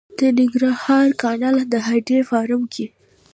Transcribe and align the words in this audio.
د 0.19 0.21
ننګرهار 0.37 1.07
کانال 1.21 1.55
د 1.71 1.73
هډې 1.87 2.19
فارم 2.29 2.61
کې 2.73 2.85